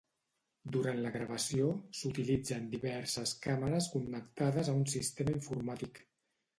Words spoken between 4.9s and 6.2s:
sistema informàtic.